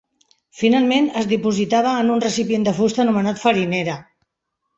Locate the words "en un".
2.05-2.25